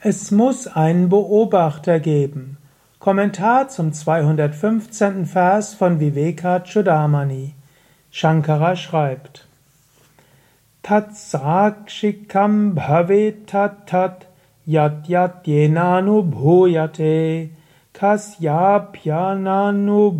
Es 0.00 0.30
muss 0.30 0.66
einen 0.66 1.08
Beobachter 1.08 2.00
geben. 2.00 2.58
Kommentar 2.98 3.68
zum 3.68 3.94
215. 3.94 5.24
Vers 5.24 5.72
von 5.72 6.00
Vivekachudamani. 6.00 7.54
Shankara 8.10 8.76
schreibt: 8.76 9.46
Tatsakshikam 10.82 12.74
bhavetat 12.74 13.86
tat 13.86 14.26
yat 14.66 15.08
yat 15.08 15.46
yenanu 15.46 16.22
bhuyate 16.22 17.50
kasyapyananu 17.94 18.60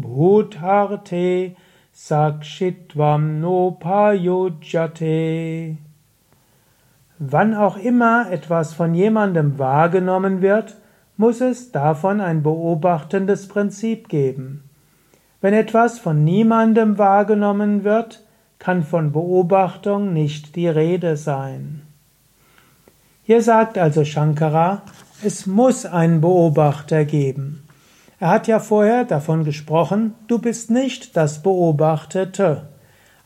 bhutarte 0.00 1.54
sakshitvam 1.92 3.40
nopayojate 3.40 4.56
Wann 7.18 7.54
auch 7.54 7.78
immer 7.78 8.30
etwas 8.30 8.74
von 8.74 8.94
jemandem 8.94 9.58
wahrgenommen 9.58 10.42
wird, 10.42 10.76
muss 11.16 11.40
es 11.40 11.72
davon 11.72 12.20
ein 12.20 12.42
beobachtendes 12.42 13.48
Prinzip 13.48 14.08
geben. 14.08 14.64
Wenn 15.40 15.54
etwas 15.54 15.98
von 15.98 16.24
niemandem 16.24 16.98
wahrgenommen 16.98 17.84
wird, 17.84 18.22
kann 18.58 18.82
von 18.82 19.12
Beobachtung 19.12 20.12
nicht 20.12 20.56
die 20.56 20.68
Rede 20.68 21.16
sein. 21.16 21.82
Hier 23.22 23.42
sagt 23.42 23.78
also 23.78 24.04
Shankara, 24.04 24.82
es 25.22 25.46
muss 25.46 25.86
einen 25.86 26.20
Beobachter 26.20 27.04
geben. 27.04 27.66
Er 28.20 28.28
hat 28.28 28.46
ja 28.46 28.60
vorher 28.60 29.04
davon 29.04 29.44
gesprochen, 29.44 30.14
du 30.26 30.38
bist 30.38 30.70
nicht 30.70 31.16
das 31.16 31.42
Beobachtete. 31.42 32.68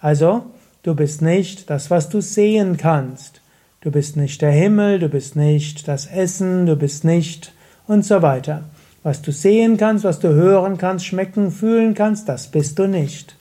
Also, 0.00 0.46
du 0.82 0.94
bist 0.94 1.22
nicht 1.22 1.70
das, 1.70 1.90
was 1.90 2.08
du 2.08 2.20
sehen 2.20 2.76
kannst. 2.76 3.39
Du 3.82 3.90
bist 3.90 4.18
nicht 4.18 4.42
der 4.42 4.50
Himmel, 4.50 4.98
du 4.98 5.08
bist 5.08 5.36
nicht 5.36 5.88
das 5.88 6.06
Essen, 6.06 6.66
du 6.66 6.76
bist 6.76 7.02
nicht 7.02 7.54
und 7.86 8.04
so 8.04 8.20
weiter. 8.20 8.64
Was 9.02 9.22
du 9.22 9.32
sehen 9.32 9.78
kannst, 9.78 10.04
was 10.04 10.18
du 10.18 10.28
hören 10.28 10.76
kannst, 10.76 11.06
schmecken, 11.06 11.50
fühlen 11.50 11.94
kannst, 11.94 12.28
das 12.28 12.48
bist 12.48 12.78
du 12.78 12.86
nicht. 12.86 13.36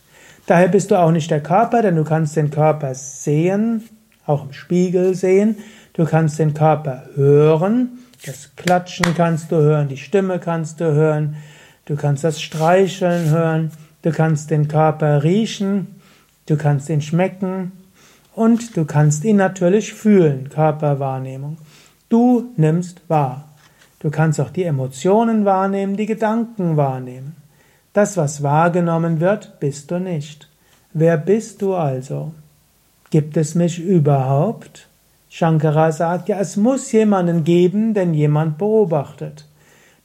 Daher 0.48 0.70
bist 0.70 0.92
du 0.92 0.96
auch 0.96 1.12
nicht 1.12 1.30
der 1.30 1.44
Körper, 1.44 1.82
denn 1.82 1.98
du 1.98 2.06
kannst 2.06 2.38
den 2.38 2.52
Körper 2.52 2.96
sehen, 2.96 3.84
auch 4.26 4.46
im 4.46 4.54
Spiegel 4.54 5.14
sehen. 5.14 5.58
Du 5.92 6.06
kannst 6.06 6.40
den 6.40 6.54
Körper 6.54 7.04
hören, 7.16 8.00
das 8.26 8.52
Klatschen 8.56 9.14
kannst 9.18 9.52
du 9.52 9.58
hören, 9.58 9.90
die 9.90 9.98
Stimme 9.98 10.40
kannst 10.40 10.80
du 10.80 10.86
hören, 10.86 11.36
du 11.84 11.98
kannst 11.98 12.24
das 12.24 12.42
Streicheln 12.42 13.30
hören, 13.30 13.72
du 14.04 14.12
kannst 14.12 14.52
den 14.52 14.70
Körper 14.70 15.22
riechen, 15.22 16.00
du 16.46 16.56
kannst 16.56 16.88
ihn 16.88 17.02
schmecken, 17.02 17.74
und 18.40 18.78
du 18.78 18.86
kannst 18.86 19.26
ihn 19.26 19.36
natürlich 19.36 19.94
fühlen, 19.94 20.48
Körperwahrnehmung. 20.48 21.58
Du 22.08 22.54
nimmst 22.56 23.02
wahr. 23.10 23.50
Du 24.00 24.10
kannst 24.12 24.40
auch 24.40 24.50
die 24.50 24.64
Emotionen 24.64 25.44
wahrnehmen, 25.44 25.98
die 25.98 26.06
Gedanken 26.06 26.78
wahrnehmen. 26.78 27.36
Das, 27.92 28.16
was 28.16 28.42
wahrgenommen 28.42 29.20
wird, 29.20 29.60
bist 29.60 29.92
du 29.92 30.00
nicht. 30.00 30.48
Wer 30.94 31.18
bist 31.18 31.62
du 31.62 31.76
also? 31.76 32.32
Gibt 33.10 33.36
es 33.36 33.56
mich 33.56 33.78
überhaupt? 33.78 34.88
Shankara 35.28 35.92
sagt 35.92 36.30
ja, 36.30 36.40
es 36.40 36.56
muss 36.56 36.94
jemanden 36.94 37.44
geben, 37.44 37.94
denn 37.94 38.14
jemand 38.14 38.58
beobachtet. 38.58 39.48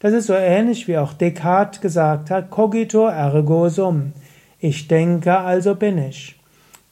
Das 0.00 0.12
ist 0.12 0.26
so 0.26 0.34
ähnlich 0.34 0.88
wie 0.88 0.98
auch 0.98 1.12
Descartes 1.12 1.80
gesagt 1.80 2.32
hat, 2.32 2.50
cogito 2.50 3.06
ergo 3.06 3.68
sum. 3.68 4.12
Ich 4.58 4.88
denke, 4.88 5.38
also 5.38 5.76
bin 5.76 5.98
ich. 5.98 6.34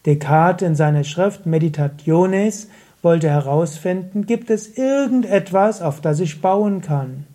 Descartes 0.06 0.66
in 0.66 0.74
seiner 0.74 1.04
Schrift 1.04 1.46
Meditationes 1.46 2.68
wollte 3.02 3.28
herausfinden, 3.28 4.26
gibt 4.26 4.50
es 4.50 4.76
irgendetwas, 4.76 5.82
auf 5.82 6.00
das 6.00 6.20
ich 6.20 6.40
bauen 6.40 6.80
kann? 6.80 7.26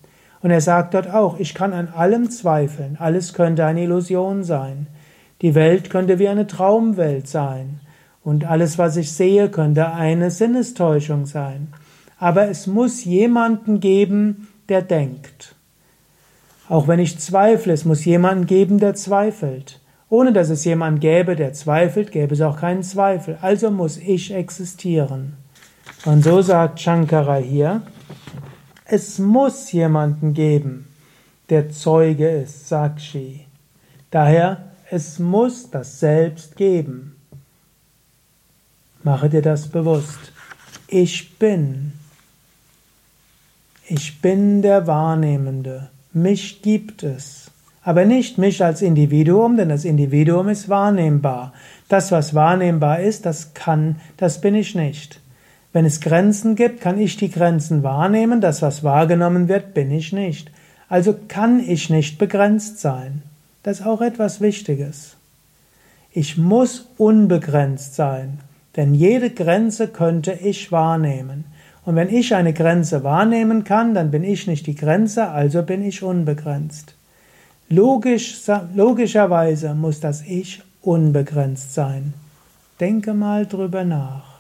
Und 0.41 0.51
er 0.51 0.61
sagt 0.61 0.93
dort 0.93 1.09
auch, 1.09 1.39
ich 1.39 1.53
kann 1.53 1.73
an 1.73 1.88
allem 1.89 2.29
zweifeln, 2.29 2.97
alles 2.99 3.33
könnte 3.33 3.65
eine 3.65 3.83
Illusion 3.83 4.43
sein. 4.43 4.88
Die 5.41 5.55
Welt 5.55 5.89
könnte 5.89 6.19
wie 6.19 6.27
eine 6.27 6.47
Traumwelt 6.47 7.27
sein. 7.27 7.79
Und 8.23 8.45
alles, 8.45 8.77
was 8.77 8.97
ich 8.97 9.11
sehe, 9.11 9.50
könnte 9.50 9.94
eine 9.94 10.31
Sinnestäuschung 10.31 11.25
sein. 11.25 11.67
Aber 12.19 12.50
es 12.50 12.67
muss 12.67 13.06
jemanden 13.06 13.79
geben, 13.79 14.47
der 14.69 14.81
denkt. 14.81 15.56
Auch 16.67 16.88
wenn 16.88 17.00
ich 17.00 17.19
zweifle, 17.19 17.73
es 17.73 17.85
muss 17.85 18.03
jemanden 18.03 18.45
geben, 18.45 18.79
der 18.79 18.95
zweifelt. 18.95 19.79
Ohne 20.09 20.31
dass 20.31 20.50
es 20.50 20.63
jemand 20.63 21.01
gäbe, 21.01 21.35
der 21.35 21.53
zweifelt, 21.53 22.12
gäbe 22.12 22.34
es 22.34 22.41
auch 22.41 22.59
keinen 22.59 22.84
Zweifel. 22.84 23.38
Also 23.41 23.72
muss 23.72 23.97
ich 23.97 24.34
existieren. 24.34 25.34
Und 26.06 26.23
so 26.23 26.41
sagt 26.41 26.79
Shankara 26.79 27.38
hier, 27.38 27.81
es 28.85 29.19
muss 29.19 29.72
jemanden 29.73 30.34
geben, 30.34 30.88
der 31.50 31.72
Zeuge 31.72 32.29
ist, 32.29 32.69
Sakshi. 32.69 33.45
Daher, 34.12 34.72
es 34.90 35.19
muss 35.19 35.69
das 35.69 36.00
Selbst 36.00 36.56
geben. 36.56 37.18
Mache 39.03 39.29
dir 39.29 39.41
das 39.41 39.68
bewusst. 39.68 40.31
Ich 40.88 41.38
bin. 41.38 41.94
Ich 43.85 44.22
bin 44.22 44.62
der 44.62 44.88
Wahrnehmende. 44.88 45.89
Mich 46.13 46.62
gibt 46.62 47.03
es. 47.03 47.51
Aber 47.88 48.03
nicht 48.03 48.38
mich 48.38 48.62
als 48.66 48.81
Individuum, 48.81 49.56
denn 49.56 49.70
das 49.70 49.86
Individuum 49.86 50.50
ist 50.50 50.68
wahrnehmbar. 50.68 51.53
Das, 51.88 52.12
was 52.12 52.36
wahrnehmbar 52.36 53.00
ist, 53.00 53.25
das 53.25 53.53
kann, 53.53 53.96
das 54.18 54.42
bin 54.42 54.56
ich 54.56 54.75
nicht. 54.75 55.22
Wenn 55.72 55.86
es 55.86 56.02
Grenzen 56.02 56.58
gibt, 56.58 56.81
kann 56.81 57.00
ich 57.00 57.16
die 57.16 57.31
Grenzen 57.31 57.84
wahrnehmen, 57.84 58.42
das, 58.42 58.62
was 58.62 58.84
wahrgenommen 58.84 59.48
wird, 59.48 59.74
bin 59.74 59.90
ich 59.90 60.12
nicht. 60.12 60.52
Also 60.90 61.16
kann 61.30 61.62
ich 61.66 61.90
nicht 61.90 62.18
begrenzt 62.18 62.81
sein. 62.81 63.24
Das 63.64 63.80
ist 63.80 63.86
auch 63.86 64.02
etwas 64.02 64.42
Wichtiges. 64.42 65.16
Ich 66.12 66.38
muss 66.38 66.90
unbegrenzt 66.98 67.96
sein, 67.96 68.40
denn 68.75 68.96
jede 68.96 69.30
Grenze 69.30 69.88
könnte 69.88 70.34
ich 70.34 70.74
wahrnehmen. 70.74 71.46
Und 71.86 71.96
wenn 71.96 72.14
ich 72.14 72.36
eine 72.36 72.52
Grenze 72.52 73.06
wahrnehmen 73.06 73.64
kann, 73.64 73.94
dann 73.94 74.12
bin 74.12 74.25
ich 74.25 74.46
nicht 74.46 74.68
die 74.68 74.75
Grenze, 74.75 75.30
also 75.30 75.64
bin 75.64 75.81
ich 75.86 76.04
unbegrenzt. 76.04 76.97
Logisch, 77.69 78.39
logischerweise 78.75 79.75
muss 79.75 80.00
das 80.00 80.22
Ich 80.22 80.61
unbegrenzt 80.81 81.73
sein. 81.73 82.13
Denke 82.79 83.13
mal 83.13 83.45
drüber 83.45 83.83
nach. 83.83 84.37